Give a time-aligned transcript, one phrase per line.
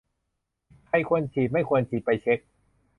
[0.87, 2.39] ใครควรฉีดไม่ควรฉีด ไปเช็ก